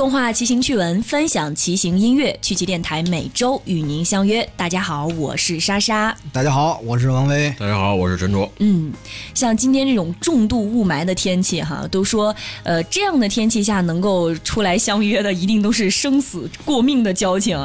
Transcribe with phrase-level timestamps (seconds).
[0.00, 4.48] 共话骑行趣闻，分享骑行音乐，趣骑电台每周与您相约。
[4.56, 6.16] 大家好，我是莎莎。
[6.32, 7.54] 大家好，我是王威。
[7.58, 8.50] 大家好，我是陈卓。
[8.60, 8.90] 嗯，
[9.34, 17.58] 像今天这种重度雾霾的天气，哈，都说，呃，这样的天气下能够出来相约的，一定都是生死过命的交情。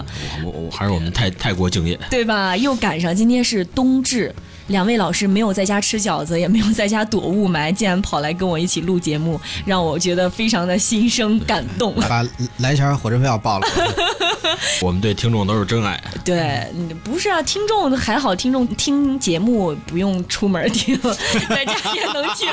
[0.43, 2.57] 我我还是我们太太过敬业，对吧？
[2.57, 4.35] 又赶上今天是冬至。
[4.67, 11.93] 两位老师没有在家吃饺子，也没有在家躲雾霾，竟然跑来跟我一起录节目，让我觉得非常的心生感动。
[12.09, 12.25] 把
[12.57, 13.67] 来钱火车票报了。
[14.81, 16.01] 我们对听众都是真爱。
[16.23, 16.65] 对，
[17.03, 20.97] 不是啊，听众还好，听众听节目不用出门听，
[21.49, 22.47] 在家也能听。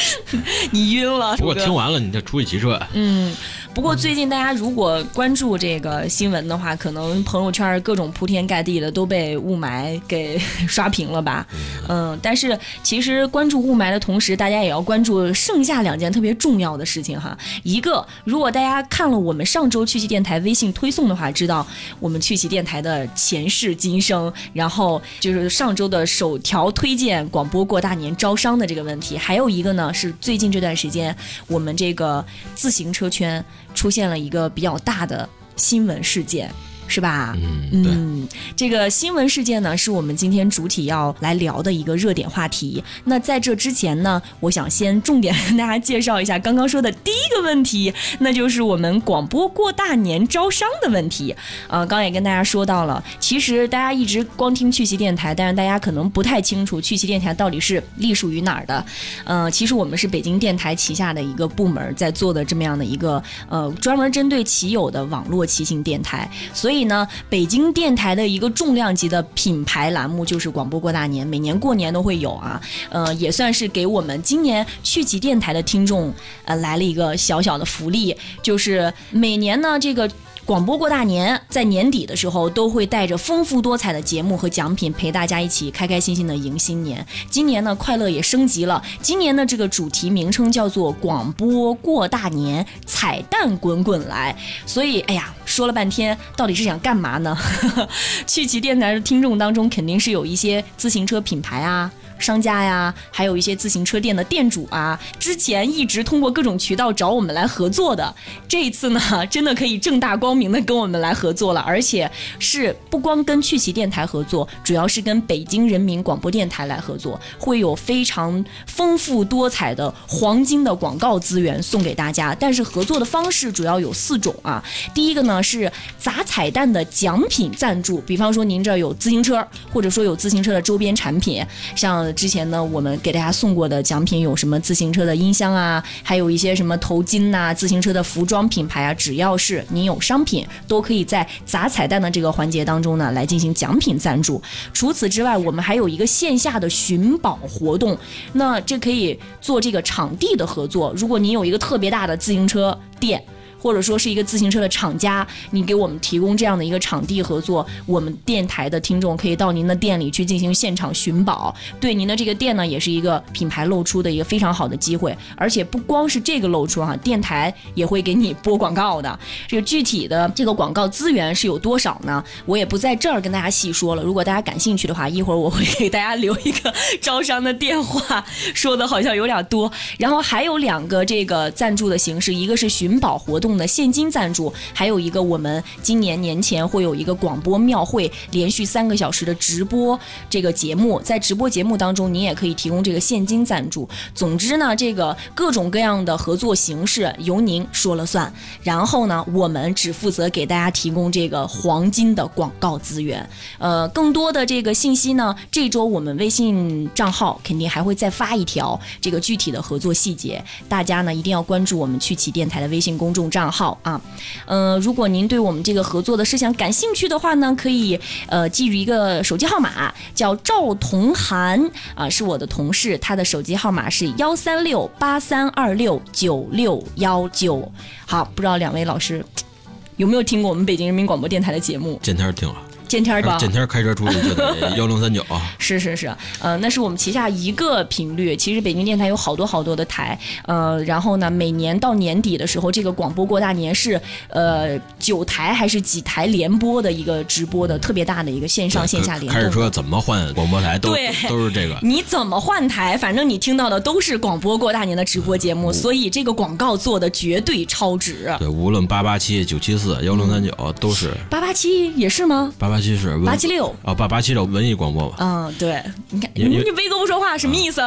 [0.70, 1.36] 你晕了？
[1.36, 2.80] 不过听完了你再出去骑车。
[2.94, 3.34] 嗯。
[3.74, 11.46] 不过最近大家如果关注这个新闻的话，可能朋友圈各种铺天盖地的都被雾霾给刷屏了吧？
[11.88, 17.34] 嗯，但是其实关注雾霾的同时，大家也要关注剩下两件特别重要的事情哈。
[17.62, 21.66] 一个，如果大家看了我们上周趣奇电台微信推送的话，知道
[21.98, 29.16] 我们趣奇电台的前世今生，然后就是上周的首条推荐广播过大年招商的这个问题。
[29.16, 31.16] 还有一个呢，是最近这段时间
[31.46, 32.22] 我们这个
[32.54, 33.42] 自行车圈。
[33.74, 36.50] 出现了一个比较大的新闻事件。
[36.92, 37.34] 是吧？
[37.72, 42.84] 嗯，这个新闻事件呢，是我们今天主体要来聊的一个热点话题。
[43.04, 51.34] 那在这之前呢，我想先重点跟大家介绍一下刚刚说的第一个问题，那就是我们广播过大年招商的问题。
[51.68, 58.84] 呃，刚也跟大家说到了，其实大家一直光听趣奇电台，但是大家可能不太清楚趣奇电台到底是隶属于哪儿的。
[59.24, 66.81] 呃，其实我们是北京电台旗下的一个部门在做的这么样的一个呃专门针对骑友的网络骑行电台，所以。
[66.84, 76.12] 呢，北京电台的一个重量级的品牌栏目就是广播过大年，每年过年都会有啊，呃，也算是给我们今年趣奇电台的听众
[76.44, 80.10] 呃来了一个小小的福利，就是每年呢这个。
[80.44, 87.06] 广播过大年，在年底的时候都会带着丰富多彩的节目和奖品陪大家一起开开心心的迎新年。
[87.30, 88.82] 今年呢，快乐也升级了。
[89.00, 94.36] 今年的这个主题名称叫做“广播过大年，彩蛋滚滚来”。
[94.66, 97.36] 所以，哎呀，说了半天，到底是想干嘛呢？
[98.26, 101.90] 去骑电台的听众当中，肯定是有一些自行车品牌啊。
[102.22, 108.14] 商家呀，还有一些自行车店的店主啊，之前一直通过各种渠道找我们来合作的，
[108.48, 122.34] 这一次呢，真的可以正大光明的跟我们来合作了，而且是不光跟趣奇电台合作，主要是跟北京人民广播电台来合作，会有非常丰富多彩的黄金的广告资源送给大家。
[122.38, 124.62] 但是合作的方式主要有四种啊，
[124.94, 131.44] 第一个呢是砸彩蛋的奖品赞助，比方说您这儿有自行车，或者说有自行车的周边产品，
[131.74, 132.11] 像。
[132.12, 144.40] 之前呢，我们给大家送过的奖品有什么自行车的音箱啊，还有一些什么头巾呐，自行车的服装品牌啊，只要是您有商品，都可以在砸彩蛋的这个环节当中呢来进行奖品赞助。
[144.72, 147.96] 除此之外，我们还有一个线下的寻宝活动，
[148.32, 150.92] 那这可以做这个场地的合作。
[150.96, 153.22] 如果您有一个特别大的自行车店。
[153.62, 165.16] 或者说是一个自行车的厂家，你给我们提供这样的一个场地合作，我们电台的听众可以到您的店里去进行现场寻宝，对您的这个店呢，也是一个品牌露出的一个非常好的机会。
[165.36, 169.16] 而且不光是这个露出哈，电台也会给你播广告的。
[169.46, 172.24] 这个具体的这个广告资源是有多少呢？
[172.46, 174.02] 我也不在这儿跟大家细说了。
[174.02, 178.24] 如果大家感兴趣的话，一会儿我会给大家留一个 招商的电话，
[178.54, 179.70] 说的好像有点多。
[179.98, 183.51] 然后还有两个这个赞助的形式，一个是寻宝活动。
[183.56, 189.98] 的现金赞助，还有一个我们今年年前会有一个广播庙会，连续三个小时的直播
[190.28, 193.88] 这个节目，在直播节目当中，您也可以提供这个现金赞助。
[194.14, 198.32] 总之呢，这个各种各样的合作形式由您说了算。
[198.62, 203.28] 然后呢，我们只负责给大家提供这个黄金的广告资源。
[203.58, 213.41] 呃，更多的这个信息呢，这周我们微信账号肯定还会再发一条这个具体的合作细节，大家呢一定要关注我们趣奇电台的微信公众账。
[213.42, 214.00] 账号啊，
[214.46, 217.98] 呃，如果您对我们这个合作的事项感兴趣的话呢，可以
[218.28, 227.68] 呃记住一个手机号码，叫赵同涵啊，是我的同事，他的手机号码是幺三六八三二六九六幺九。
[228.06, 229.24] 好，不知道两位老师
[229.98, 231.98] 有没有听过我们北京人民广播电台的节目？
[232.00, 232.71] 今天听了。
[232.92, 233.38] 见天儿吧。
[233.38, 235.24] 见天儿开车出去就得 幺零三九。
[235.56, 238.36] 是是是，呃，那是我们旗下一个频率。
[238.36, 243.98] 其实北京电台有好多好多的台，呃，然后呢，每年到年底的时候，这个广播过大年是
[244.28, 249.32] 呃九台还是几台联播的一个直播的特别大的一个线上线下联动。
[249.32, 251.78] 开着车怎么换广播台都对都是这个。
[251.80, 258.34] 你怎么换台，反正你听到的都是广播过大年的直播节目，所以这个广告做的绝对超值。
[258.38, 261.10] 对，无论八八七、九七四、幺零三九都是。
[261.30, 262.52] 八八七也是吗？
[262.58, 265.16] 八八七是八七六啊，八八七六文艺广播吧。
[265.20, 267.80] 嗯，对，你看，你威哥不说话什么意思？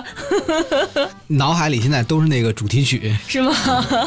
[1.28, 3.54] 脑海里现在都是那个主题曲，是吗？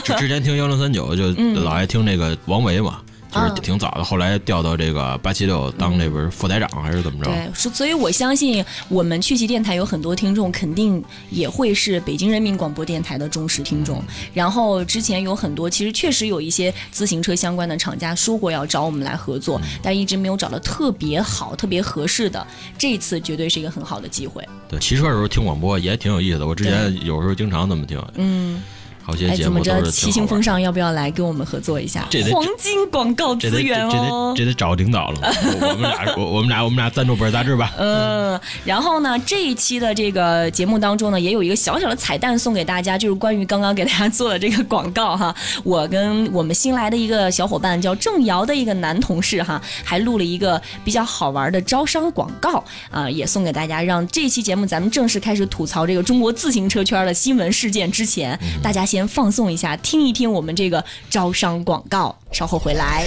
[0.03, 1.31] 之之前听幺零三九就
[1.61, 3.01] 老爱听那个王维嘛，
[3.31, 7.31] 就是嗯挺早的，后来调到这个八七六当那边副台长还是怎么着？
[7.31, 14.03] 对，所所以我相信我们趣奇电台有很多听众，肯定也会是北京人民广播电台的忠实听众。
[14.33, 22.47] 然后之前有很多，其实确实有一些自行车相关的厂家说过要找我们来合作，但一直没有找到特别好、特别合适的。
[22.79, 24.47] 这一次绝对是一个很好的机会。
[24.69, 26.47] 对，骑车的时候听广播也挺有意思的。
[26.47, 28.63] 我之前有时候经常这么听，嗯，
[29.09, 29.65] 好些哎，怎么着？
[29.65, 30.27] 节目都是骑行。
[30.29, 32.07] 风尚要不要来跟我们合作一下？
[32.11, 34.45] 这得黄金广告资源这哦得。
[34.45, 35.21] 这得找领导了。
[35.23, 37.73] 我 我们俩我我们俩我们俩赞助本杂志吧。
[37.79, 45.35] 嗯，然后呢，这一期的这个节目当中呢，也有一个小小的彩蛋送给大家，就是关于刚刚给大家做的这个广告哈。
[45.65, 53.83] 我跟我们新来的一个小伙伴叫郑瑶的一个男同事哈，还录了一个比较好玩的招商广告啊、也送给大家。
[53.83, 63.05] 让这期节目咱们正式开始吐槽这个中国自行车圈的新闻事件之前，大家先放松一下，听一听我们这个招商广告，稍后回来。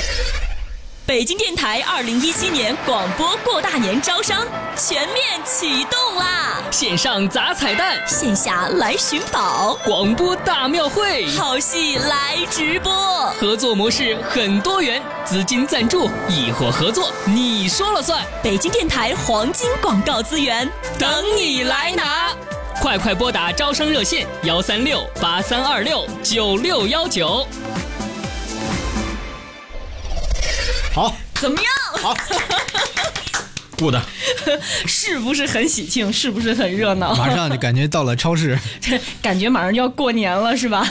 [1.03, 4.47] 北京电台二零一七年广播过大年招商
[4.77, 6.61] 全面启动啦！
[6.71, 12.93] 线上砸彩蛋，线下来寻宝，广播大庙会，好戏来直播。
[13.31, 22.33] 合作模式很多元，资金赞助、亦或合作，你说了算，北京电台黄金广告资源等你来拿！
[22.81, 27.47] 快快拨打招生热线幺三六八三二六九六幺九。
[30.91, 32.15] 好，怎么样？
[34.85, 36.11] 是不是很喜庆？
[36.11, 37.15] 是不是很热闹？
[37.15, 40.85] 马上就感觉到了超市， 这感觉马上就要过年了，是吧？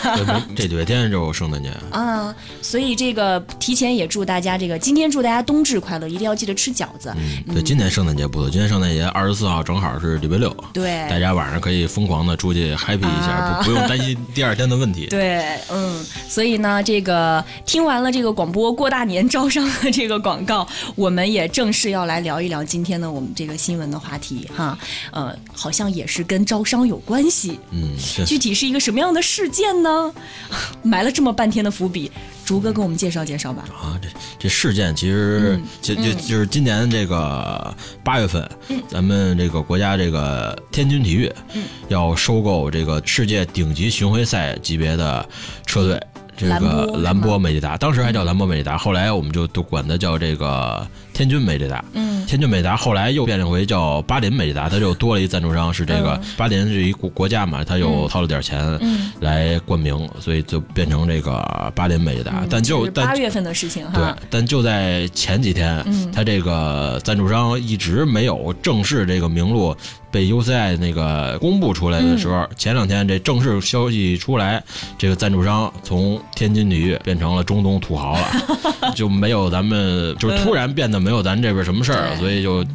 [0.56, 1.70] 这几天就圣诞节。
[1.90, 7.12] 啊，所以这个提前也祝大家这个今天祝大家冬至快乐，一定要记得吃饺子。
[7.16, 15.06] 嗯，对，今年圣诞节不错，今年圣诞节二十四号正好是礼拜六，对大家晚上可以疯狂的出去 happy 一下，啊不不用担心第二天的问题。
[15.06, 24.78] 对，嗯，所以呢，这个听完了这个广播过大年招商的这个广告，我们也正式要来聊一聊今天呢我们这个新闻的话题哈，
[25.12, 30.12] 呃，好像也是跟招商有关系，嗯，是具体是一个什么样的事件呢？
[30.82, 32.10] 埋了这么半天的伏笔，
[32.44, 33.64] 竹哥给我们介绍介绍吧。
[33.72, 38.48] 啊，这这事件其实嗯就就就是今年这个八月份，
[38.88, 45.28] 咱们这个国家这个天津体育嗯要收购这个世界顶级巡回赛级别的
[45.66, 46.00] 车队。
[46.36, 51.84] 这个兰博美利达，当时还叫兰博美利达，后来我们就都管它叫这个天津美利达。
[51.92, 62.46] 嗯天津美达后来又变成回叫巴林美达，它就多了一赞助商，是这个嗯巴林是一国国家嘛，它又掏了点钱嗯，来冠名，所以就变成这个巴林美利达。
[62.48, 69.76] 但就八月份的事情哈对。，但就在前几天，嗯他这个赞助商一直没有正式这个名录
[70.10, 72.48] 被 UCI 那个公布出来的时候，嗯。
[72.56, 74.62] 前两天这正式消息出来，
[74.98, 82.66] 这个赞助商从天津体育变成了中东土豪了， 就没有咱们就是突然变得没有咱这边什么事儿了，所以就呃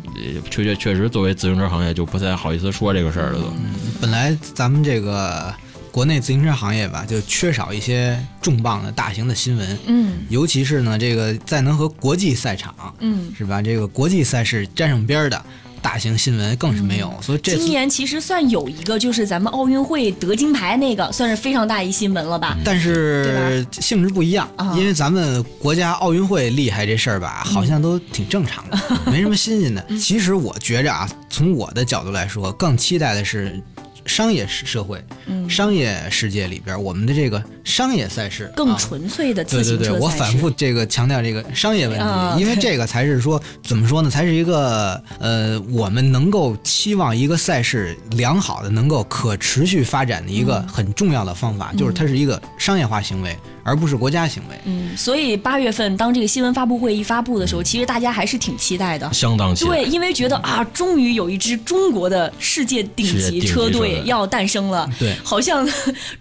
[0.49, 3.53] 确确确实作为自行车行业就不太好意思说这个事儿了都。
[4.01, 5.53] 本来咱们这个
[5.91, 10.13] 国内自行车行业吧，就缺少一些重磅的大型的新闻，嗯。
[10.29, 13.31] 尤其是呢，这个再能和国际赛场嗯。
[13.37, 15.41] 是吧，这个国际赛事沾上边儿的
[15.85, 17.55] 大型新闻更是没有，所以这。
[17.55, 22.57] 今年其实算有一个，就是咱们奥运会得金牌那个，算是非常大一新闻了吧？
[22.65, 28.79] 但是性质不一样啊，因为咱们国家奥运会厉害这事儿吧，好像都挺正常的，
[29.11, 29.85] 没什么新鲜的。
[30.01, 33.61] 其实我觉着啊，从我的角度来说，更期待的是
[34.07, 35.14] 商业社会、嗯，
[35.49, 40.03] 商业世界里边，我们的这个商业赛事更啊纯粹的对对对，自行车赛事。
[40.03, 54.55] 我反复这个强调这个商业问题，啊因为这个才是说怎么说呢，才是一个呃，我们能够期望一个赛事良好的、能够可持续发展的一个嗯很重要的方法，就是它是一个商业化行为，而不是国家行为。
[54.65, 59.11] 嗯，所以八月份当这个新闻发布会一发布的时候，其实大家还是挺期待的。
[59.13, 64.89] 相当期待对，因为觉得啊，终于有一支中国的世界顶级车队队要诞生了。
[64.97, 65.67] 对好像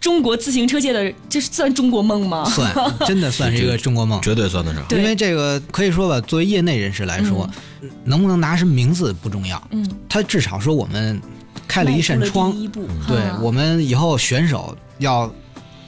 [0.01, 2.45] 中国自行车界的这算中国梦吗？
[2.45, 2.75] 算
[3.07, 4.21] 真的算是一个中国梦。
[4.23, 4.85] 绝对算得上。
[4.91, 7.49] 因为这个可以说吧，作为业内人士来说，
[8.05, 11.21] 能不能拿什么名字不重要，嗯，他至少说我们
[11.67, 12.53] 开了一扇窗。
[12.53, 13.39] 第，一步，对哈。
[13.41, 15.33] 我们以后选手要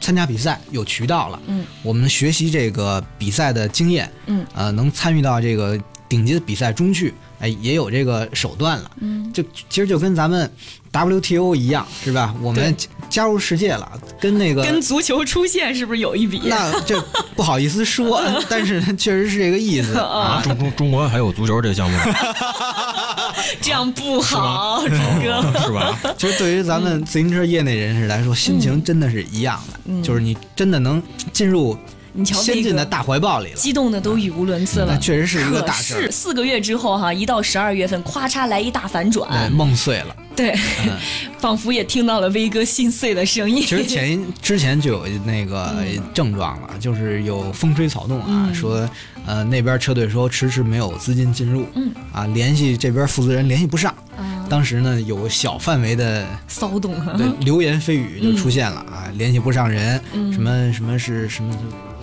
[0.01, 10.51] 参加比赛有渠道了，嗯，我们学习这个比赛的经验，嗯，呃，能参与到这个顶级的比赛中去，哎，也有这个手段了，嗯，就其实就跟咱们
[10.93, 12.35] WTO 一样，是吧？
[12.41, 13.91] 我们加加入世界了，
[14.21, 16.41] 跟那个跟足球出现是不是有一比？
[16.45, 17.01] 那这
[17.35, 19.95] 不好意思说， 但是确实是这个意思。
[20.01, 22.05] 啊，中中中国还有足球这个项目呢，
[23.61, 25.43] 这样不好，朱哥。
[25.67, 25.99] 是吧？
[26.17, 30.03] 其实对于咱们自行车业内人士来说，心情真的是一样的，嗯。
[30.03, 31.03] 就是你真的能
[31.33, 31.77] 进入
[32.17, 33.57] 你瞧先进的大怀抱里了。
[33.57, 34.99] 激动的都语无伦次了那。
[34.99, 40.17] 确实是一个大事，是四个月之后哈，一到十二月份，咵嚓来一大反对，转，梦碎了。
[40.35, 40.51] 对，
[40.85, 40.93] 嗯
[41.39, 43.63] 仿佛也听到了威哥心碎的声音。
[43.63, 45.75] 其实前 之前就有那个
[46.13, 48.89] 症状了，就是有风吹草动啊，嗯说
[49.27, 57.15] 呃那边车队说迟迟没有资金进入，嗯啊联系这边负责人联系不上，啊，当时呢有小范围的骚动哈。
[57.17, 61.57] 对 流言蜚语就出现了啊，联系不上人，嗯什么什么是什么，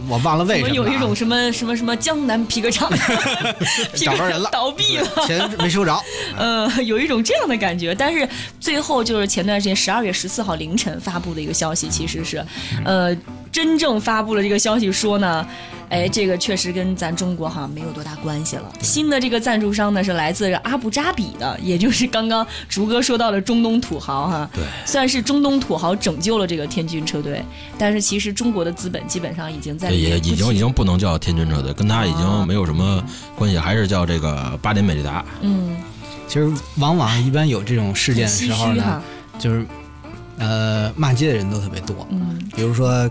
[0.10, 2.90] 我忘了为什么有一种什么什么什么江南皮革厂
[3.94, 4.50] 皮革找着人了。
[4.52, 5.98] 倒闭了，钱没收着，
[6.38, 7.96] 呃，有一种这样的感觉。
[7.96, 8.28] 但是
[8.60, 12.46] 最后就是前段时间十二月十四号凌晨发布的一个消息，其实是，
[12.84, 13.16] 呃，
[13.54, 15.46] 真正发布了这个消息说呢，
[15.90, 18.64] 哎，这个确实跟咱中国好像没有多大关系了。
[18.82, 24.50] 新的这个赞助商呢是来自阿布扎比的，也就是刚刚竹哥说到的中东土豪哈。
[24.56, 27.46] 对，算是中东土豪拯救了这个天军车队，
[27.78, 33.04] 但是其实中国的资本基本上已经在也已经已经不能叫天军车队，跟他已啊经没有什么
[33.36, 35.24] 关系，还是叫这个巴林美利达。
[35.42, 35.78] 嗯
[36.28, 39.04] 其实往往一般有这种事件的时候呢
[39.38, 39.64] 就是
[40.40, 43.08] 呃骂街的人都特别多，嗯比如说。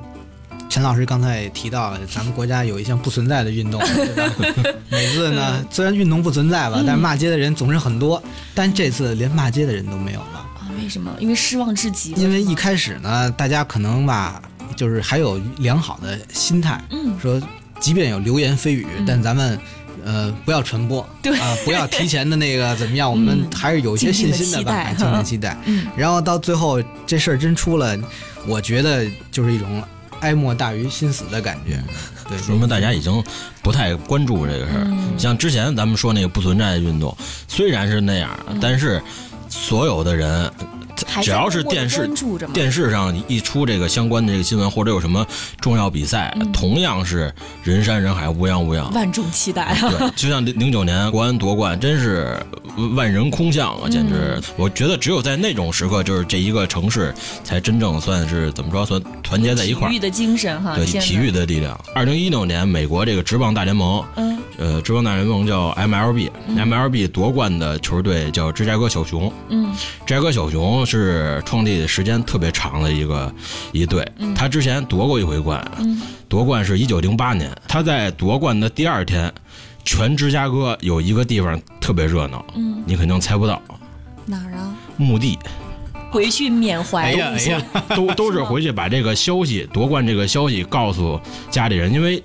[0.72, 4.72] 陈老师刚才也提到了，咱们国家有一项不存在的运动， 对吧？
[4.88, 8.20] 每次呢，虽然运动不存在吧，但是骂街的人总是很多。
[8.54, 11.12] 但这次连骂街的人都没有了，啊，为什么？
[11.18, 12.12] 因为失望至极。
[12.12, 14.40] 因为一开始呢，大家可能吧，
[14.74, 17.38] 就是还有良好的心态，嗯说
[17.78, 19.58] 即便有流言蜚语，嗯但咱们
[20.06, 25.58] 呃不要传播，对啊、不要提前的那个怎么样，我们嗯还是有一些信心的吧，静静地期待静静期待。
[25.66, 27.94] 嗯然后到最后这事儿真出了，
[28.46, 29.82] 我觉得就是一种
[30.22, 31.78] 哀莫大于心死的感觉。
[32.28, 33.22] 对，说明大家已经
[33.62, 34.86] 不太关注这个事儿。
[34.88, 37.14] 嗯像之前咱们说那个不存在的运动，
[37.46, 39.00] 虽然是那样，但是
[39.48, 40.50] 所有的人
[41.22, 42.08] 只要是电视
[42.52, 45.26] 电视上一出这个相关的这个新闻，或者有什么
[45.60, 47.32] 重要比赛，嗯同样是
[47.62, 48.90] 人山人海，乌泱乌泱。
[48.92, 49.90] 万众期待啊！
[49.98, 52.36] 对， 就像零零九年国安夺冠，真是
[52.94, 53.88] 万人空巷啊！
[53.88, 59.98] 简直，嗯我觉得只有在那种时刻，就是这一个城市才真正算是怎么着，算团结在一块儿体育。
[59.98, 61.78] 的精神哈，对体育的力量。
[61.94, 69.32] 二零一六年，美国这个职棒大联盟，嗯呃，职棒大联盟叫 MLB，MLB 夺冠的球队叫芝加哥小熊。
[69.48, 69.72] 嗯
[70.04, 73.32] 芝加哥小熊是创立的时间特别长的一个
[73.72, 77.50] 一队，他之前夺过一回冠，嗯夺冠是一九零八年。
[77.68, 79.32] 他在夺冠的第二天，
[79.84, 83.60] 全芝加哥有一个地方特别热闹，嗯，你肯定猜不到，
[84.26, 84.74] 哪儿啊？
[84.96, 85.38] 墓地。
[86.10, 87.58] 回去缅哎怀一下。
[87.96, 91.18] 都都是回去把这个消息夺冠这个消息告诉
[91.50, 92.22] 家里人，因为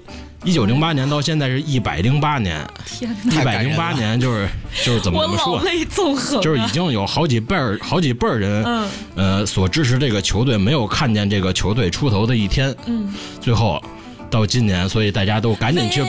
[0.47, 4.47] 一九零八年到现在是一百零八年，天一哪，百零八年就是
[4.81, 6.41] 就是怎么我怎么说，老泪纵横啊。
[6.41, 8.89] 就是已经有好几辈儿好几辈儿人，嗯。
[9.15, 13.83] 呃，所支持这个球队没有看见这个球队出头的一天，嗯，最后
[14.31, 16.01] 到今年，所以大家都赶紧去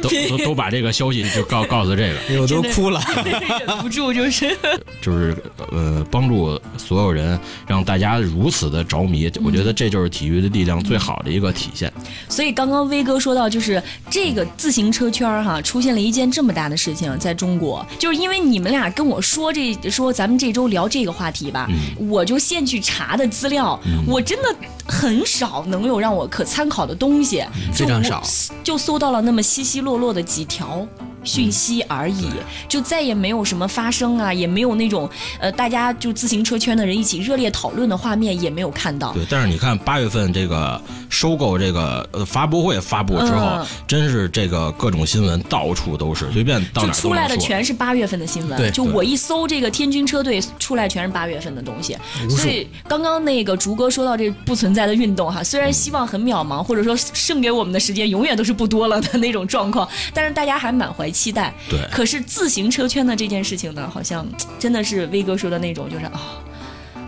[0.00, 3.00] 都都都把这个消息就告告诉这个， 我都哭了。
[3.66, 4.56] 忍不住 就是。
[5.00, 5.34] 就是
[5.70, 9.30] 呃帮助所有人，让大家如此的着迷。
[9.44, 11.90] 我觉得这就是体育的力量最好的一个体现。
[12.28, 24.54] 所以刚刚威哥说到，就是这个自行车圈儿哈，出现了一件这么大的事情，在中国，就是因为你们俩跟我说这说咱们这周聊这个话题吧，我就现去查的资料，我真的
[24.88, 28.22] 很少能有让我可参考的东西，非常少，
[28.64, 30.86] 就搜到了那么稀稀落落的几条。
[31.24, 32.30] 讯息而已，
[32.68, 39.12] 就再也没有什么发生啊，也没有那种呃，大家就自行车圈的人一起热烈讨论的画面，也没有看到。
[39.12, 40.80] 对，但是你看八月份这个
[41.10, 47.36] 收购这个呃发布会发布之后，嗯真是这个各种新闻到处都是，随便到哪出来的。
[47.36, 51.98] 全是八月份的新闻，对就我一搜这个天军车队出来全是八月份的东西，
[52.30, 61.52] 所以刚刚那个竹哥说到这不存在的运动哈，虽然希望很渺茫，或者说剩给我们的时间永远都是不多了的那种状况，但是大家还满怀期待。
[61.68, 64.26] 对可是自行车圈的这件事情呢，好像
[64.58, 66.20] 真的是威哥说的那种，就是啊。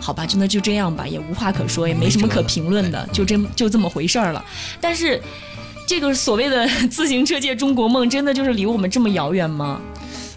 [0.03, 4.43] 好吧，就那就这样吧，也无话可说，也没什么可评论的，就这就这么回事儿了。
[4.79, 5.21] 但是，
[5.85, 9.79] 这个所谓的 自行车界中国梦，真的就是离我们这么遥远吗？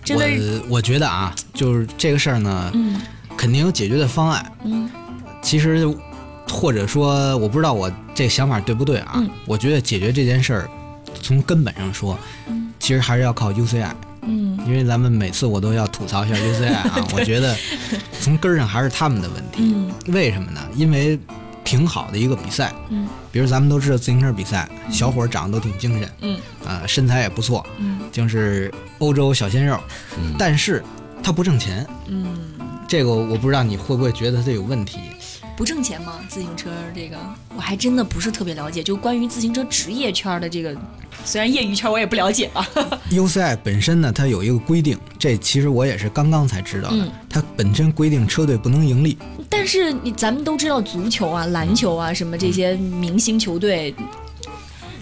[0.04, 0.26] 真的，
[0.68, 3.00] 我我觉得啊，就是这个事儿呢，嗯
[3.38, 4.52] 肯定有解决的方案。
[4.64, 4.90] 嗯
[5.40, 5.88] 其实，
[6.54, 9.14] 或者说，我不知道我这想法对不对啊？
[9.16, 10.70] 嗯我觉得解决这件事儿，
[11.20, 12.16] 从根本上说，
[12.48, 13.90] 嗯其实还是要靠 UCI，
[14.22, 17.04] 嗯因为咱们每次我都要吐槽一下 UCI 啊。
[17.12, 17.56] 我觉得
[18.20, 19.74] 从根儿上还是他们的问题。
[19.74, 20.60] 嗯为什么呢？
[20.76, 21.18] 因为
[21.64, 29.76] 挺好的一个比赛，嗯比如咱们都知道自行车比赛，小伙儿长得都挺精神，嗯啊、身材也不错，嗯就是欧洲小鲜肉，
[30.18, 30.82] 嗯但是
[31.22, 31.84] 他不挣钱。
[32.06, 32.36] 嗯，
[32.86, 34.98] 这个我不知道你会不会觉得他有问题。
[35.56, 36.20] 不挣钱吗？
[36.28, 37.16] 自行车这个，
[37.56, 38.82] 我还真的不是特别了解。
[38.82, 40.76] 就关于自行车职业圈的这个，
[41.24, 42.66] 虽然业余圈我也不了解啊。
[43.10, 46.96] UCI 本身呢，它有一个规定，这其实我也是刚刚才知道的。
[46.96, 49.18] 嗯它本身规定车队不能盈利，
[49.48, 53.92] 但是你咱们都知道，足球啊、篮球啊，什么这些明星球队。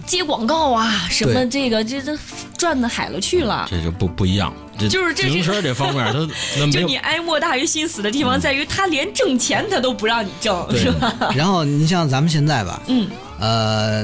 [0.05, 2.17] 接广告啊，什么这个这这
[2.57, 3.67] 赚的海了去了。
[3.69, 4.53] 这就不不一样。
[4.77, 6.19] 这就是这自行车这方面，他
[6.59, 11.13] 那没有就你哀莫大于心死的地方在于，他连挣钱他都不让你挣，是吧？
[11.35, 13.07] 然后你像咱们现在吧，嗯
[13.39, 14.03] 呃，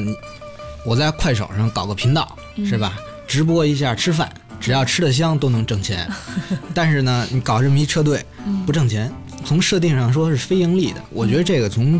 [0.85, 2.93] 我在快手上搞个频道，嗯是吧？
[3.27, 6.07] 直播一下吃饭，只要吃的香都能挣钱。
[6.73, 9.11] 但是呢，你搞这么一车队嗯不挣钱，
[9.43, 11.01] 从设定上说是非盈利的。
[11.09, 11.99] 我觉得这个从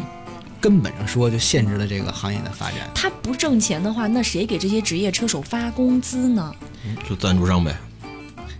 [0.59, 2.79] 根本上说就限制了这个行业的发展。
[2.93, 6.53] 他不挣钱的话，那谁给这些职业车手发工资呢？
[7.07, 7.75] 就赞助商呗。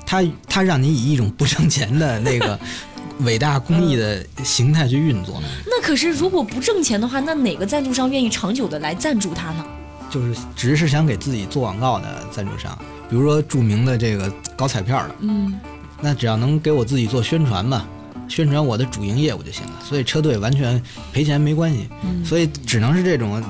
[0.06, 2.60] 他他让你以一种不挣钱的那个
[3.22, 9.66] 伟大公益的形态去运作，那可是如果不挣钱的话，那哪个赞助商愿意长久的来赞助他呢？
[10.10, 12.76] 就是只是想给自己做广告的赞助商，
[13.08, 15.60] 比如说著名的这个搞彩票的，嗯
[16.02, 17.86] 那只要能给我自己做宣传嘛，
[18.30, 19.74] 宣传我的主营业务就行了。
[19.84, 20.82] 所以车队完全
[21.12, 23.44] 赔钱没关系，嗯所以只能是这种，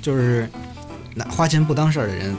[0.00, 0.48] 就是
[1.14, 2.36] 拿花钱不当事儿的人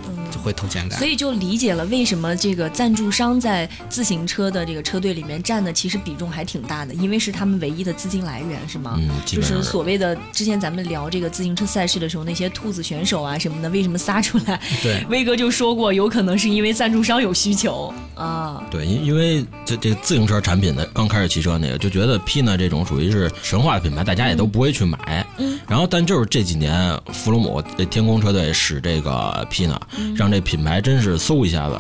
[0.48, 1.08] 会投钱干所。
[1.08, 8.96] 以就理解了为什么这个赞助商在自行车的这个车队里面占的其实比重还挺大的，因为是他们唯一的资金来源，是吗？
[9.00, 14.60] 嗯，就是所谓的之前咱们聊这个自行车赛事的时候，那些兔子选手啊什么的，为什么撒出来？
[14.84, 18.64] 对，威哥就说过，有可能是因为赞助商有需求啊。
[18.70, 25.26] 对，因因为这这个自行车产品的刚开始骑车那个，就觉得 Pina 这种属于是神话的品牌，大家也都不会去买。
[25.38, 29.78] 嗯，然后但就是这几年，弗洛姆这天空车队使这个 Pina，
[30.16, 31.78] 让这品牌真是嗖一下子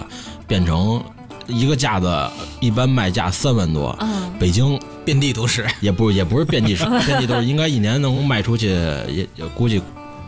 [0.47, 1.01] 变成
[1.47, 5.65] 一个架子，一般卖价三万多，嗯，北京遍地都是。
[5.81, 9.81] 也不也不是遍地是 遍地都是，应该一年能卖出去也也估计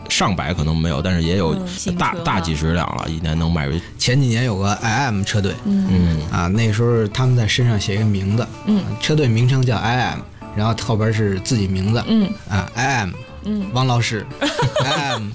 [0.08, 1.54] 上百可能没有，但是也有
[1.98, 3.82] 大、大几十辆了，一年能卖出去。
[3.98, 10.18] 前几年有个 IM 车队嗯嗯，啊，那时候他们在身上写一个名字，嗯车队名称叫 IM，
[10.56, 13.12] 然后后边是自己名字嗯啊，IM
[13.44, 14.26] 嗯王老师，
[14.84, 15.30] IM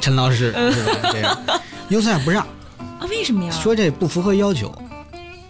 [0.00, 1.10] 陈老师是吧？
[1.12, 1.38] 这样，
[1.88, 2.42] 优赛不让，
[2.98, 3.50] 啊，为什么呀？
[3.50, 4.72] 说这不符合要求，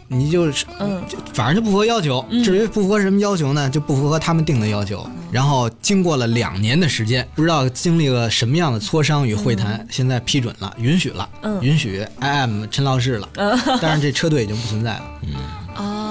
[0.06, 1.02] 你就是嗯
[1.34, 2.24] 反正就不符合要求。
[2.30, 5.04] 嗯至于不符合什么要求呢，就不符合他们定的要求。
[5.30, 13.28] 然后经过了两年的时间，不知道经历了什么样的磋商与会谈，现在批准了，允许了，嗯允许 IM 陈老师了。
[13.82, 15.34] 但是这车队已经不存在了，嗯
[15.76, 16.07] 哦，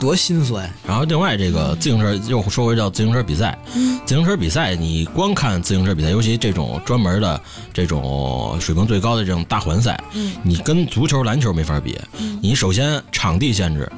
[0.00, 0.70] 多心酸。
[0.86, 7.40] 然后另外这个自行车又说回到自行车比赛，嗯自行车比赛你光看自行车比赛，尤其这种专门的
[7.72, 11.98] 这种水平最高的这种大环赛，嗯你跟足球、篮球没法比。
[12.42, 13.90] 你首先场地限制，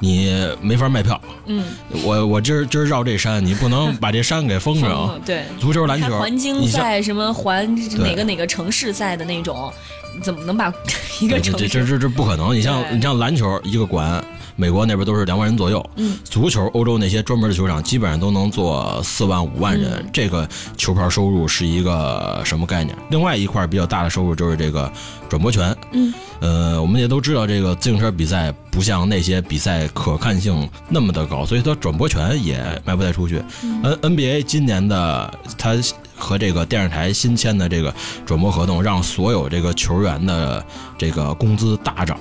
[0.00, 1.20] 你没法卖票。
[1.46, 1.64] 嗯，
[2.02, 5.20] 我我今儿今儿绕这山，你不能 把这山给封疯上。
[5.24, 5.44] 对。
[5.60, 9.72] 足球、篮球，环京赛什么环哪个哪个城市赛的那种，
[10.16, 10.72] 你怎么能把
[11.20, 11.86] 一个城这这这？
[11.86, 12.54] 这这不可能！
[12.54, 14.24] 你像你像篮球一个馆，
[14.56, 22.96] 美国那边都是两万人左右，嗯足球欧洲那些专门的球场基本上都能坐四万五万人，嗯这个球票收入是一个什么概念？
[23.10, 24.90] 另外一块比较大的收入就是这个
[25.30, 33.40] 转播权，嗯呃，我们也都知道这个自行车比赛不像那些比赛可看性那么的高，所以它转播权也卖不太出去。
[33.62, 35.76] 嗯 N NBA 今年的它
[36.16, 37.94] 和这个电视台新签的这个
[38.26, 40.64] 转播合同，让所有这个球员的
[40.98, 42.18] 这个工资大涨。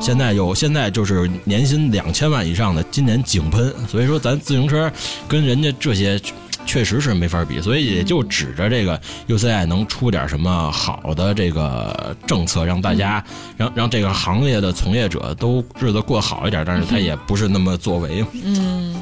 [0.00, 4.90] 现在有现在就是年薪两千万以上的，今年井喷，所以说咱自行车
[5.28, 6.18] 跟人家这些
[6.64, 13.22] 确实是没法比，所以也就指着这个 UCI 能出点什么好的这个政策，让大家
[13.56, 18.24] 让让这个行业的从业者都日子过好一点，但是他也不是那么作为。
[18.44, 18.94] 嗯，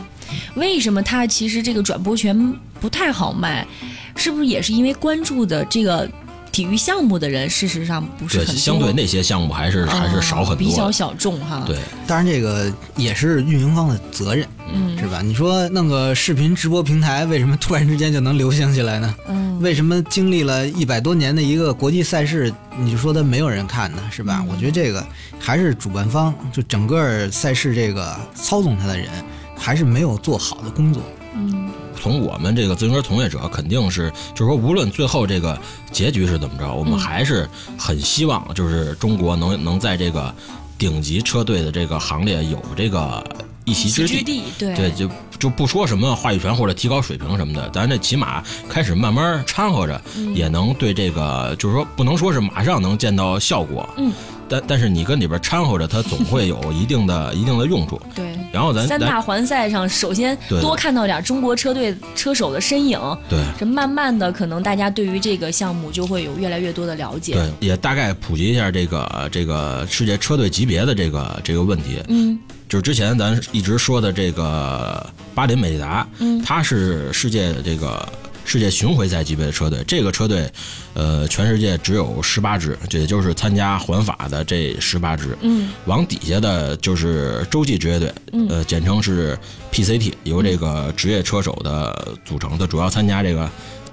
[0.55, 3.67] 为什么他其实这个转播权不太好卖？
[4.17, 6.07] 是不是也是因为关注的这个
[6.53, 8.55] 体育项目的人，事实上不是，很多。
[8.55, 10.91] 相对那些项目还是还是少很多比较。
[10.91, 11.63] 小众哈。
[11.67, 15.23] 对，当然这个也是运营方的责任，嗯是吧？
[15.23, 19.15] 你说弄个视频直播平台，为什么突然之间就能流行起来呢？
[19.29, 24.03] 嗯，为什么经历了一百多年的一个国际赛事，你就说它没有人看呢？
[24.11, 24.39] 是吧？
[24.43, 25.07] 嗯我觉得这个
[25.39, 29.09] 还是主办方就整个赛事这个操纵它的人，
[29.57, 31.03] 还是没有做好的工作。
[32.01, 35.59] 嗯从我们这个自行车从业者，肯定是就是说，无论最后这个
[35.93, 36.99] 结局是怎么着，我们嗯。
[36.99, 40.35] 还是很希望，就是中国能能在这个
[40.79, 43.23] 顶级车队的这个行列有这个
[43.67, 44.19] 一席之地。
[44.19, 44.75] 之地，对。
[44.75, 50.35] 对，就就不说什么话语权或者提高水平什么的，咱这起码开始慢慢掺和着，嗯。
[50.35, 54.11] 也能对这个，就是说不能说是马上能见到效果，嗯，
[54.51, 57.99] 但但是你跟里边掺和着，它总会有 一定的一定的用处。
[58.15, 58.37] 对。
[58.53, 67.35] 然后咱咱三大环赛上，首先多看到点中国车队车手的身影，对这慢慢的，可能大家对于这个项目就会有越来越多的了解。
[67.35, 72.03] 对，也大概普及一下这个这个世界车队级别的这个这个问题。
[72.09, 72.37] 嗯
[72.69, 78.09] 就是之前咱一直说的这个巴林美利达，嗯它是世界这个
[78.51, 79.79] 世界巡回赛级别的车队。
[79.87, 80.51] 这个车队，
[80.95, 85.39] 呃，全世界只有十八支，这也就是参加环法的这十八支。
[85.41, 89.39] 嗯往底下的就是洲际职业队，嗯呃，简称是
[89.71, 93.49] PCT，由这个职业车手的组成，它主要参加这个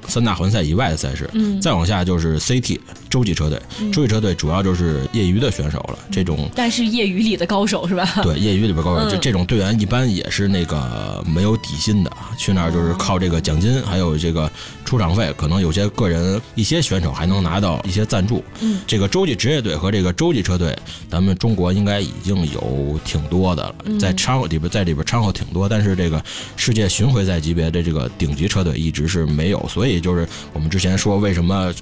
[0.08, 1.30] 三大环赛以外的赛事。
[1.34, 6.00] 嗯，再往下就是 CT 洲际车队，洲际车队主要就是业余的选手了。
[6.12, 8.06] 这种但是业余里的高手是吧？
[8.24, 14.50] 对业余里边高手，嗯这这种队员一般也是那个没有底薪的，去那儿就是靠这个奖金，还有这个
[14.86, 18.44] 出场费，可能有些个人一些选手还能拿到一些赞助。
[18.62, 20.78] 嗯，这个洲际职业队和这个洲际车队，
[21.10, 26.24] 咱们中国应该已经有挺多的了，嗯在掺和里边在里边掺和挺多，但是这个
[26.56, 31.74] 世界巡回赛级别的这个顶级车队一直是没有，所以就是我们之前说为什么。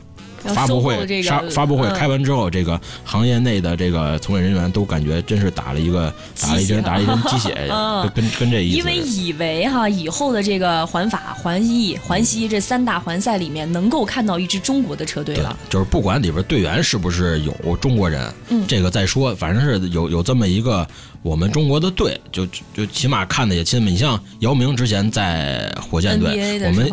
[0.54, 8.78] 发布会这个发发布会嗯开完之后，这个行业内的这个从业人员都感觉真是打了一个打了一针打了一针鸡血， 嗯跟跟这意思。
[8.78, 20.88] 因为以为哈以后的这个环法、环意、环西这三大环赛里面，能够看到一支中国的车队了。，就是不管里边队员是不是有中国人，嗯这个再说，反正是有有这么一个
[21.23, 23.95] 我们中国的队，就就就起码看的也亲民。
[23.95, 26.88] 你像姚明之前在火箭队，我们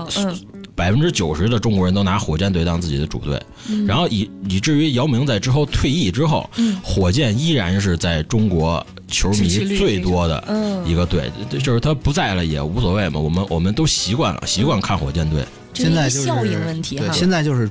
[0.82, 3.40] 百分之九十的中国人都拿火箭队当自己的主队，
[3.86, 6.76] 然后以以至于姚明在之后退役之后，嗯。
[6.82, 10.84] 火箭依然是在中国球迷最多的嗯。
[10.84, 15.44] 一个队，就是他不在了也无所谓嘛，我们我们都习惯了，习惯看火箭队。
[15.72, 17.14] 现在就是效应问题对，哈。
[17.14, 17.70] 现在就是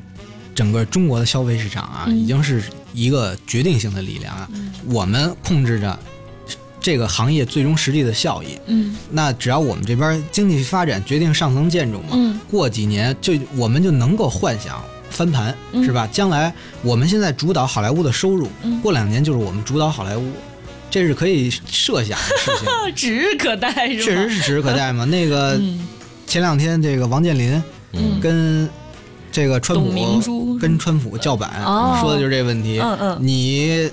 [0.56, 2.18] 整个中国的消费市场啊，嗯。
[2.18, 4.48] 已经是一个决定性的力量啊。
[4.86, 6.00] 我们控制着
[6.82, 8.60] 这个行业最终实际的效益。
[8.66, 16.08] 嗯那只要我们这边经济发展决定上层建筑嘛，嗯过几年就我们就能够幻想翻盘，嗯是吧？
[16.12, 20.24] 将来我们现在主导好莱坞的收入，嗯过两年就是我们主导好莱坞，
[20.90, 22.68] 这是可以设想的事情。
[22.96, 24.04] 指日可待是吧？
[24.04, 25.06] 确实是指日可待嘛。
[25.06, 25.88] 那个 嗯
[26.26, 27.62] 前两天这个王健林
[27.94, 28.70] 嗯跟
[29.34, 32.80] 这个川普跟川普叫板，哦说的就是这问题。
[32.82, 33.90] 嗯嗯你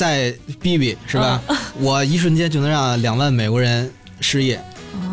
[0.00, 1.38] 再逼逼是吧？
[1.78, 4.58] 我一瞬间就能让两万美国人失业，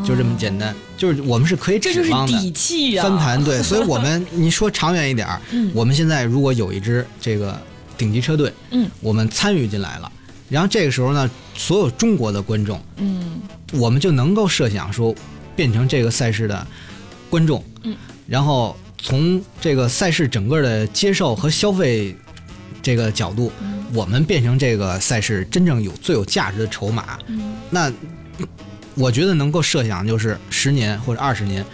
[0.06, 0.74] 就这么简单。
[0.96, 2.40] 就是我们是可以哦这就是指望的。
[2.40, 3.04] 底气啊！
[3.04, 7.60] 翻盘对， 所以我们你说长远一点儿，嗯我们现在如果有一支这个
[7.98, 10.10] 顶级车队，嗯，我们参与进来了，
[10.48, 13.42] 然后这个时候呢，所有中国的观众，嗯
[13.74, 15.14] 我们就能够设想说，
[15.54, 16.66] 变成这个赛事的
[17.30, 17.94] 观众，嗯，
[18.26, 22.16] 然后从这个赛事整个的接受和消费
[22.88, 23.84] 这个角度，嗯。
[23.94, 27.54] 我们变成这个赛事真正有最有价值的筹码，嗯。
[27.70, 27.92] 那
[28.96, 31.66] 我觉得能够设想就是十年或者二十年，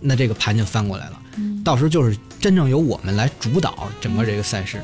[0.00, 1.62] 那这个盘就翻过来了，嗯。
[1.62, 4.82] 到时候就是真正由我们来主导整个这个赛事。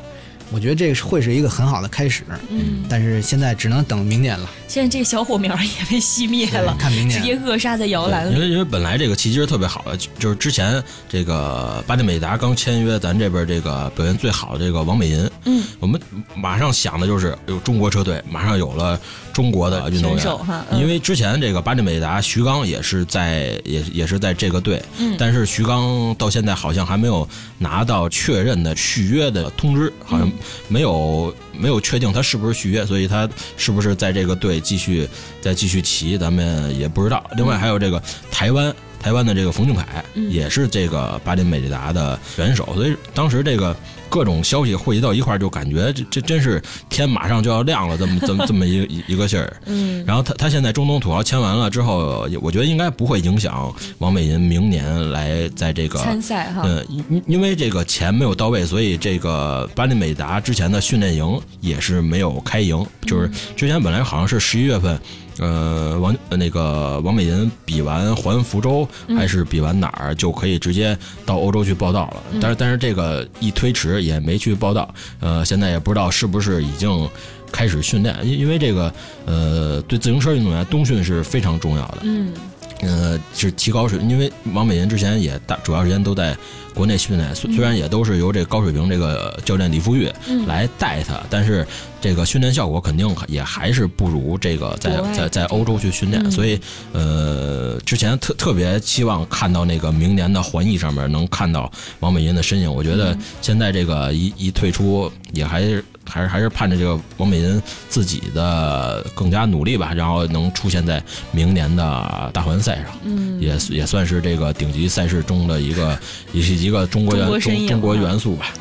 [0.51, 7.19] 我觉得这个会是一个很好的开始，嗯，但是现在只能等明年了，现在这个小火苗也被熄灭了，看明年。
[7.19, 8.33] 直接扼杀在摇篮里。
[8.33, 15.99] 因为因为本来这个契机是特别好的，就就是之前这个巴蒂美达刚签约咱这边这个表现最好的这个王美银，嗯，我们
[16.35, 18.99] 马上想的就是有中国车队，马上有了
[19.37, 20.25] 中国的运动员。
[20.71, 27.27] 因为之前这个巴林美达徐刚也是在也也是在这个队，嗯但是徐刚到现在好像还没有
[27.59, 30.27] 拿到确认的续约的通知，好像
[30.67, 35.07] 没有没有确定他是不是续约，所以他是不是在这个队继续
[35.39, 37.23] 再继续骑，咱们也不知道。
[37.35, 43.75] 另外还有这个台湾台湾的这个冯俊凯嗯也是这个巴林美利达的选手，所以当时这个
[44.09, 49.55] 各种消息汇集到一块儿，就感觉这这真是天马上就要亮了，这么这么这么一个一一个信儿。
[49.65, 64.97] 嗯然后他他现在中东土豪签完了之后，我觉得应该不会影响王美银明年来在这个参赛哈，嗯，因因因为这个钱没有到位，所以这个巴林美达之前的训练营也是没有开营，就是之前本来好像是十一月份。
[65.39, 77.09] 呃，王呃那个王美银比完环福州还是比完哪儿就可以直接到欧洲去报道了，但是但是这个一推迟也没去报道，呃，现在也不知道是不是已经
[77.51, 78.93] 开始训练，因因为这个
[79.25, 82.33] 呃对自行车运动员冬训是非常重要的，嗯。
[82.81, 86.37] 呃，是提高水，因为王美银之前也大主要时间都在
[86.77, 90.45] 国内训练，虽虽然也都是由这高水平这个教练李富裕嗯。
[90.45, 91.65] 来带他，但是
[91.99, 96.29] 这个训练效果肯定也还是不如这个在在在欧洲去训练，嗯。
[96.29, 96.59] 所以
[96.93, 103.19] 呃，之前特特别期望看到那个明年的环艺上面能看到王美银的身影，我觉得嗯。
[103.41, 105.83] 现在这个一一退出也还是。
[106.07, 112.85] 还是还是盼着这个王美银自己的更加努力吧，然后能出现在明年的大环赛上。
[113.03, 115.97] 嗯，也也算是这个顶级赛事中的一个，
[116.31, 118.53] 也是一个中国元中国中中国啊元素吧。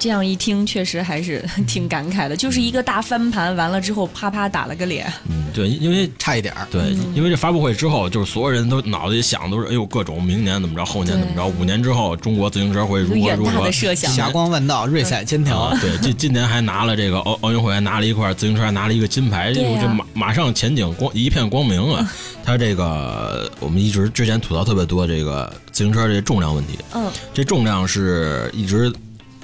[0.00, 5.12] 这样一听确实还是挺感慨的，就是一个大翻盘，完了之后啪啪打了个脸。
[5.28, 6.66] 嗯，对，因为差一点儿。
[6.70, 15.58] 对，因为这发布会之后，就是所有人都脑子里想都是，哎呦，各种明年怎么着，后年怎么着，五年之后中国自行车会如何如何的设想，霞光万道，瑞彩千条。
[15.58, 19.82] 啊，，对，今今年还拿了这个奥奥运会，还拿了一块自行车，还拿了一个金牌，对呀。
[19.82, 22.10] 就马马上前景光一片光明啊！
[22.42, 27.10] 他这个我们一直之前吐槽特别多这个自行车这重量问题，嗯。
[27.34, 28.90] 这重量是一直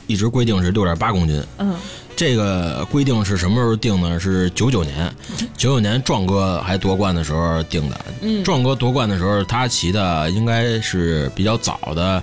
[0.07, 1.75] 一直规定是六点八公斤，嗯
[2.17, 4.19] 这个规定是什么时候定的？
[4.19, 5.15] 是九九年，
[5.55, 8.01] 九九年壮哥还夺冠的时候定的。
[8.23, 12.23] 嗯壮哥夺冠的时候，他骑的应该是比较早的、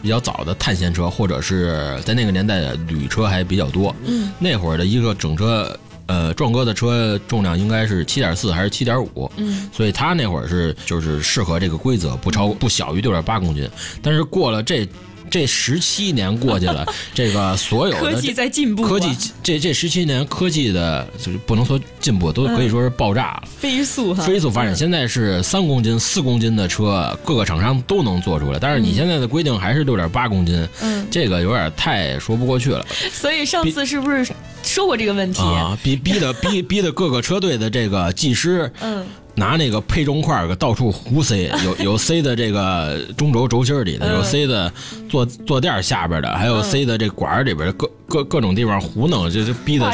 [0.00, 3.94] 比较早的探险车，或者是在那个年代的铝车还比较多。
[4.06, 9.30] 嗯那会儿的一个整车，呃，壮哥的车重量应该是七点四还是七点五？
[9.36, 13.68] 嗯所以他那会儿是就是适合这个规则，不超不小于六点八公斤。
[14.00, 14.88] 但是过了这
[15.28, 19.08] 这十七年过去了， 这个所有的科技在进步啊，科技
[19.42, 24.72] 这这十七年科技的，就是不能说进步，都可以说是爆炸了，飞速哈，飞速发展。
[24.72, 34.26] 嗯现在是三公斤、四公斤的车，各个厂商都能做出来，但是你现在的规定还是六点八公斤，嗯，这个有点太说不过去了所以上次是不是
[34.62, 35.42] 说过这个问题？
[35.42, 35.76] 啊！
[35.82, 38.70] 逼逼的逼逼的各个车队的这个技师。
[38.80, 39.04] 嗯
[39.38, 44.72] 拿那个配重块儿给到处胡塞，有有塞的这个中轴轴心里的，嗯有塞的
[45.08, 49.88] 坐坐垫下边的，还有嗯塞的这管儿里边的各各各种地方胡弄，就就逼的？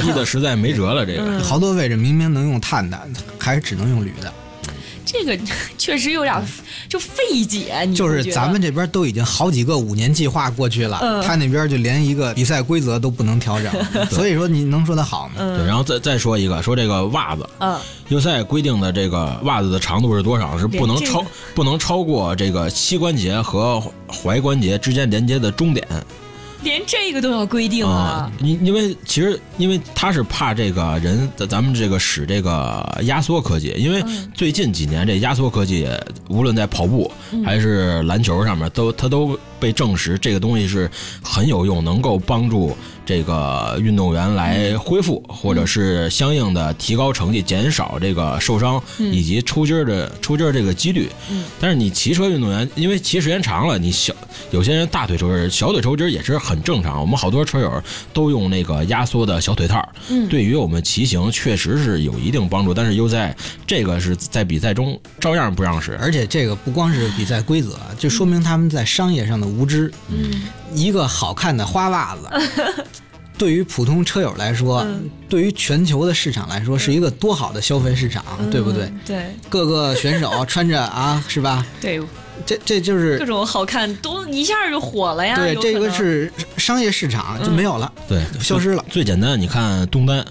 [0.00, 1.04] 逼的实在没辙了。
[1.04, 2.98] 这个，好多位置明明能用碳的，
[3.38, 4.32] 还是只能用铝的。
[5.04, 5.38] 这个
[5.78, 6.34] 确实有点
[6.88, 11.22] 就费解，你就是咱们这边都已经好几个五年计划过去了，嗯。
[11.22, 13.72] 他那边就连一个比赛规则都不能调整，
[14.10, 15.34] 所以说你能说他好吗？
[15.66, 17.78] 然后再再说一个，说这个袜子，嗯。
[18.08, 20.58] 优赛规定的这个袜子的长度是多少？
[20.58, 21.30] 是不能超这个。
[21.54, 25.86] 不能超过这个膝关节和踝关节之间连接的终点
[26.64, 28.32] 连这个都要规定啊啊。。
[28.40, 35.88] 因因为其实因为他是怕这个人咱咱们这个使这个压缩科技，因为嗯最近几年这压缩科技
[36.28, 40.90] 无论在跑步嗯还是篮球上面都它都被证实这个东西是
[41.22, 51.08] 很有用，能够帮助这个运动员来恢复，或者是相应的提高成绩，减少这个受伤嗯以及抽筋儿的抽筋儿这个几率。
[51.30, 54.14] 嗯但是你骑车运动员，因为骑时间长了，你小
[54.50, 57.00] 有些人大腿抽筋儿，小腿抽筋儿也是很正常。
[57.00, 59.86] 我们好多车友都用那个压缩的小腿套
[60.28, 62.72] 对于我们骑行确实是有一定帮助。
[62.74, 63.34] 但是又在
[63.66, 65.96] 这个是在比赛中照样不让使。
[66.00, 69.92] 而且这个不光是比赛规则，就说明他们在商业上的无知。
[70.08, 70.42] 嗯
[70.74, 72.82] 一个好看的花袜子，
[73.38, 78.84] 对于普通车友来说，嗯对于全球的市场来说，是一个多好的消费市场，对不对？
[78.84, 81.64] 嗯对各个选手穿着啊， 是吧？
[81.80, 82.00] 对，
[82.44, 85.36] 这这就是各种好看都一下就火了呀。
[85.36, 88.84] 对这个是商业市场就没有了，对，消失了。
[88.90, 90.24] 最简单，你看东单，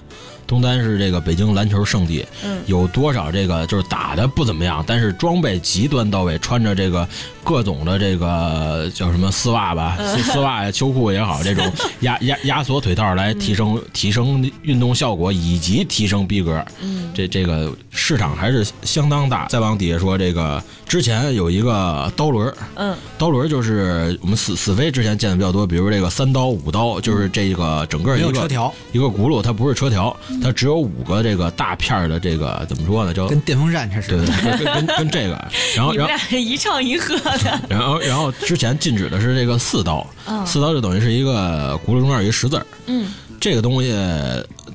[0.45, 7.08] 东单是这个北京篮球圣地，嗯有多少这个就是打的不怎么样，但是装备极端到位，穿着这个
[7.43, 10.17] 各种的这个叫什么丝袜吧，嗯。
[10.17, 17.12] 丝丝袜呀、 秋裤也好，这种压压压缩腿套来提升提升运动效果以及提升逼格，嗯。
[17.13, 19.47] 这这个市场还是相当大。
[19.47, 22.95] 再往底下说，这个之前有一个刀轮儿，嗯。
[23.17, 33.13] 刀轮儿就是我们死死飞之前见的比较多，比如这个三刀、五刀，就是这个整个一个有车条，一个轱辘，它不是车条，它只有五个这个大片儿的这个怎么说呢？
[33.13, 34.25] 叫跟电风扇似的。
[34.25, 42.65] 对对，跟跟跟这个，然后然后一唱一和的， 然后然后之前禁止的是这个四刀，嗯四刀就等于是一个轱辘中间有一十字儿。
[42.87, 43.07] 嗯
[43.39, 43.91] 这个东西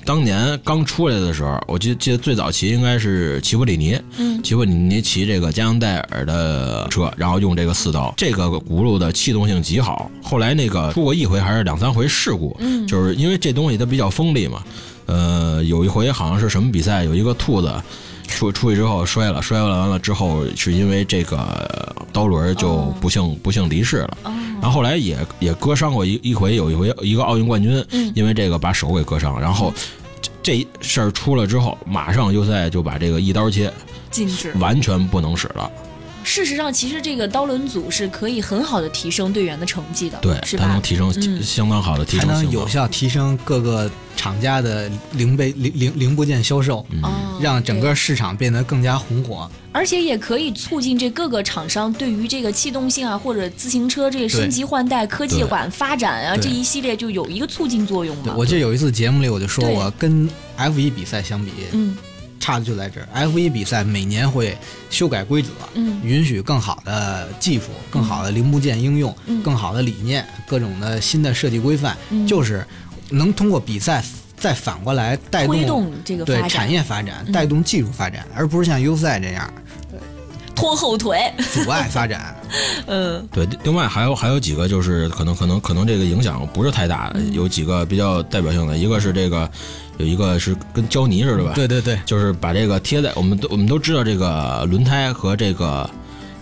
[0.04, 10.10] 当年刚出来的时候，我记记得最早骑应该是齐柏里尼，嗯齐柏里尼骑这个加强戴尔的车，然后用这个四刀，这个轱辘的气动性极好。
[10.20, 14.64] 后来那个出过一回还是两三回事故，嗯就是因为这东西它比较锋利嘛。
[15.06, 17.72] 呃，有一回好像是什么比赛，有一个兔子
[18.26, 24.18] 出出去之后摔了，摔了完了之后是因为这个刀轮就哦不幸、不幸离世了。
[24.24, 29.72] 哦然后后来也也割伤过一一回，有一回一个奥运冠军，嗯因为这个把手给割伤了，然后
[30.20, 33.72] 这这事儿出了之后，马上优赛就把这个一刀切，
[34.10, 34.52] 禁止。
[34.58, 35.70] 完全不能使了。
[36.26, 40.82] 事实上，其实这个刀轮组是可以很好的提升队员的成绩的，对，是吧它能？
[40.82, 42.44] 提升、嗯相当好的提还升还能。
[42.44, 47.02] 能有效提升各个厂家的零备零零零部件销售，嗯
[47.40, 49.48] 让整个市场变得更加红火。
[49.72, 58.34] 而且也可以促进这各个厂商对于这个气动性啊，或者自行车这个升级换代、科技馆发展啊这一系列就有一个促进作用对，嘛。
[58.36, 61.96] 我记得有一次节目里我就说对过，跟 F 一比赛相比，嗯
[62.38, 63.08] 差的就在这儿。
[63.12, 64.56] F 一比赛每年会
[64.90, 72.66] 修改规则，嗯允许更好的技术、更好的零部件应用、嗯更好的理念、各种的新的设计规范，嗯就是
[73.10, 74.04] 能通过比赛
[74.36, 79.52] 再反过来带推动这个，对产业发展，嗯带动技术发展，而不是像 U 赛这样
[80.56, 81.32] 拖后腿。
[81.52, 82.34] 阻碍发展。
[82.86, 89.48] 嗯 对，另外还有还有几个就是可能可能可能这个影响不是太大有几个比较代表性的，一个是这个
[89.98, 95.88] 有一个是跟胶泥似的吧，对对对，就是把这个贴在我们都我们都知道这个轮胎和这个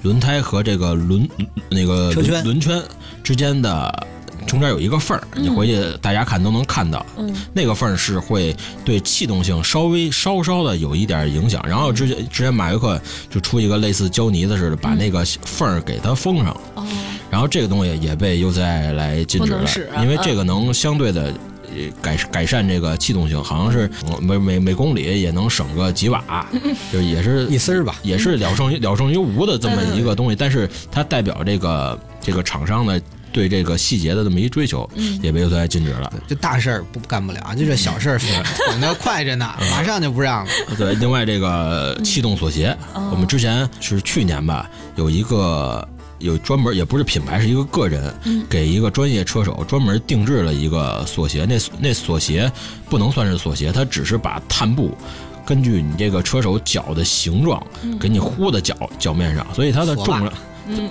[0.03, 1.29] 轮胎和这个轮
[1.71, 2.83] 那个轮车圈轮圈
[3.23, 4.07] 之间的
[4.47, 7.05] 中间有一个缝儿，你回去大家看都能看到。
[7.19, 8.55] 嗯那个缝儿是会
[8.85, 16.87] 对气动性稍微稍稍的有一点影响，然后之前之前马约克就出一个类似胶泥的似的，把那个缝儿给它封上，哦
[17.31, 19.65] 然后这个东西也被优赛来禁止了
[20.03, 21.33] 因为这个能相对的。
[21.77, 26.47] 呃改改善这个气动性，好像是呃每每每公里也能省个几瓦，
[26.93, 27.97] 就是也是一丝儿吧。
[28.03, 33.01] 也是了胜于了胜于无的这么一个东西，但是它代表这个这个厂商的
[33.35, 36.13] 对这个细节的这么一追求，嗯也被优赛禁止了。
[36.29, 38.21] 这大事儿不干不了，就这小事儿
[38.69, 40.51] 管得快着呢，马上就不让了。
[40.79, 45.87] 对，另外这个气动锁鞋，哦我们之前是去年吧，有一个
[46.21, 51.45] 有专门也不是品牌，是一个个人，嗯给一个专业车手专门定制了一个锁鞋。
[51.45, 52.51] 那那锁鞋
[52.89, 54.97] 不能算是锁鞋，它只是把碳布。
[55.45, 57.65] 根据你这个车手脚的形状，
[58.01, 60.33] 给你糊在脚脚面上，所以它的重量，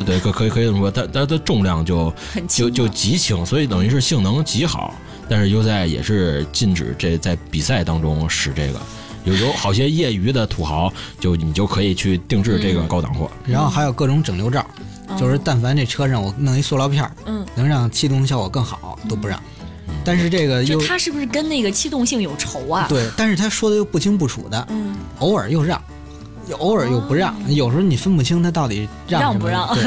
[0.05, 4.93] 对，可可以可以这么说，它它的重量就很轻就就极轻，所以等于是性能极好。
[5.29, 8.79] 但是优赛也是禁止这在比赛当中使这个，
[9.23, 13.31] 有有好些业余的土豪，就你就可以去定制这个高档货。
[13.45, 14.65] 然后还有各种整流罩，
[15.17, 19.41] 就是但凡这车上我弄一塑料片儿，嗯，能让气动效果更好都不让。
[20.03, 25.81] 但是这个这又他是不是跟那个气动性有仇啊？，对，但是他说的又不清不楚的，嗯，偶尔又让，
[26.59, 29.83] 偶尔又不让，有时候你分不清他到底让让不让对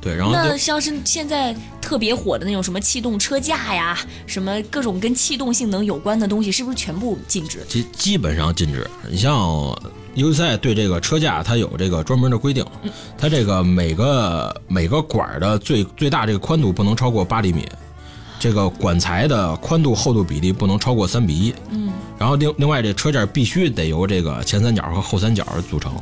[0.12, 7.64] 对，然后那像是现在特别火的那种什么气动车架呀，什么各种跟气动性能有关的东西，是不是全部禁止？
[7.68, 8.88] 基基本上禁止。
[9.08, 9.36] 你像
[10.14, 12.64] U 赛对这个车架，它有这个专门的规定，
[13.16, 17.64] 它这个每个每个管儿的最最大这个宽度不能超过八厘米，
[18.38, 21.54] 这个管材的宽度厚度比例不能超过三比一。
[21.70, 25.92] 嗯，然后另另外这车架必须得由这个前三角和后三角组成。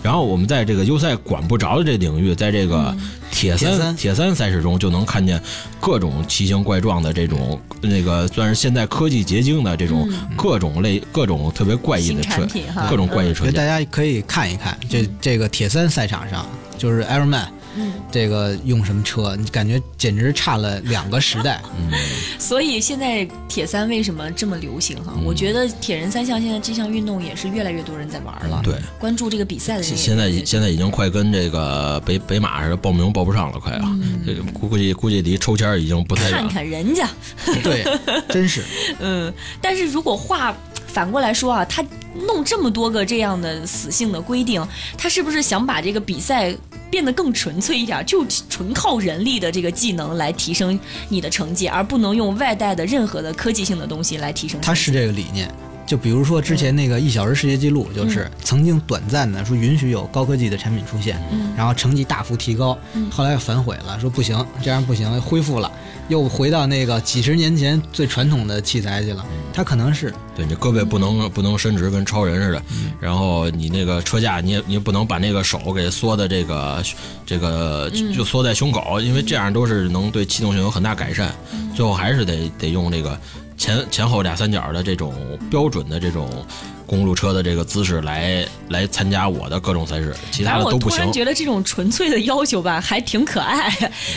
[0.00, 2.96] 然后我们在这个优赛管不着的这领域，在这个
[3.32, 5.42] 铁三铁三赛事中，就能看见
[5.80, 12.46] 各种奇形怪状的这种那个算是现代科技结晶的这种各种类各种特别怪异的车
[12.88, 13.50] 各种怪异车。
[13.50, 16.46] 大家可以看一看，这这个铁三赛场上，
[16.78, 17.46] 就是 Ironman，
[17.78, 21.62] 嗯，这个用什么车，你感觉简直差了两个时代。
[21.78, 21.92] 嗯
[22.38, 25.12] 所以现在铁三为什么这么流行哈？
[25.24, 33.94] 我觉得铁人三项现在这项运动也是越来越多人在玩了，对，关注这个比赛的人也现在现在已经快跟这个北北马似的，报名报不上了，快啊！
[34.26, 36.48] 这个估计估计离抽签儿已经不太远看。
[36.48, 37.08] 看人家，
[37.62, 37.84] 对，
[38.30, 38.64] 真是
[39.00, 41.84] 嗯，但是如果话反过来说啊，他
[42.26, 46.54] 弄这么多个这样的死性的规定，他是不是想把这个比赛
[46.90, 54.60] 变得更纯粹一点，就纯靠人力的这个技能来提升你的成绩，而不能用外带的任何的科技性的东西来提升？
[54.60, 55.52] 他是这个理念，
[55.88, 61.50] 就比如说之前那个一小时世界纪录，就是曾经短暂的说允许有高科技的产品出现，嗯。
[61.56, 62.78] 然后成绩大幅提高，
[63.10, 65.72] 后来又反悔了，说不行，这样不行，恢复了，
[66.08, 69.24] 又回到那个几十年前最传统的器材去了。
[69.50, 72.62] 它可能是对你胳膊不能不能伸直，跟超人似的。
[73.00, 76.84] 然后你那个车架，你也你也不能把那个手给缩的这个
[77.24, 81.34] 这个就就缩在胸口，因为这样都是能对气动性有很大改善。
[81.74, 83.18] 最后还是得得用这个
[83.58, 85.12] 前前后俩三角的这种
[85.50, 86.46] 标准的这种
[86.86, 91.12] 公路车的这个姿势来来参加我的各种赛事，其他的都不行突然。
[91.12, 93.68] 觉得这种纯粹的要求吧，还挺可爱。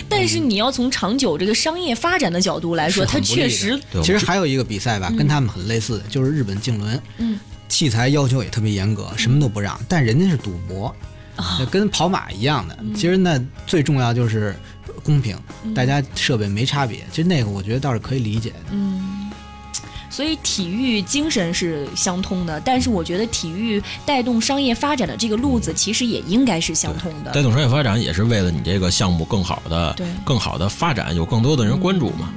[0.07, 7.37] 但是你要从长久这个商业发展的角度来说，它确实其实还有一个比赛吧，跟他们很类似的，就是日本竞轮，嗯，
[7.67, 10.95] 器材要求也特别严格，什么都不让，但人家是赌博，
[11.71, 12.77] 跟跑马一样的。
[12.95, 14.55] 其实那最重要就是
[15.03, 15.35] 公平，
[15.73, 16.99] 大家设备没差别。
[17.11, 18.77] 其实那个我觉得倒是可以理解的。
[20.11, 27.31] 所以体育精神是相通的，但是我觉得体育带动商业发展的这个路子，其实也应该是相通的。
[27.31, 32.31] 带动商业发展也是为了你这个项目更好的对更好的发展，有更多的人关注嘛。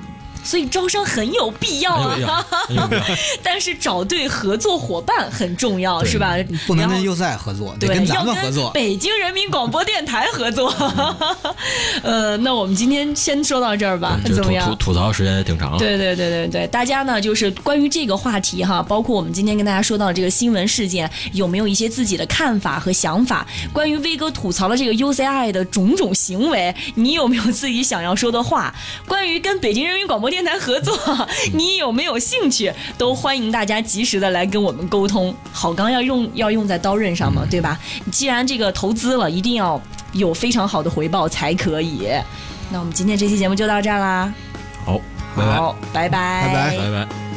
[0.45, 2.47] 所以招商很有必要啊。
[3.43, 6.37] 但是找对合作伙伴很重要，是吧？
[6.67, 8.71] 不能跟优赛合作，得对，跟咱要们合作。
[8.73, 10.73] 北京人民广播电台合作。
[12.03, 14.69] 呃，那我们今天先说到这儿吧，这吐吐怎么样？
[14.69, 15.79] 吐吐槽时间也挺长了。
[15.79, 23.47] 对对对对对，大家呢就是关于这个话题哈，包括我们今天跟大家说到这个新闻事件，有没有一些自己的看法和想法？
[23.73, 28.75] 关于威哥吐槽了这个 UCI 的种种行为，你有没有自己想要说的话？
[29.07, 30.99] 关于跟北京人民广播电台合作，
[31.53, 32.73] 你有没有兴趣？
[32.99, 35.33] 都欢迎大家及时的来跟我们沟通。
[35.53, 37.79] 好钢要用要用在刀刃上嘛，对吧？
[38.11, 39.81] 既然这个投资了，一定要
[40.13, 42.09] 有非常好的回报才可以。
[42.73, 44.35] 那我们今天这期节目就到这儿啦，
[44.85, 44.99] 好，
[45.37, 47.34] 拜拜，好，拜拜，拜拜拜拜。